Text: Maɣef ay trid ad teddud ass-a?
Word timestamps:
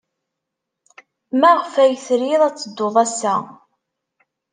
Maɣef 1.39 1.73
ay 1.83 1.93
trid 2.05 2.41
ad 2.47 2.55
teddud 2.57 2.95
ass-a? 3.03 3.35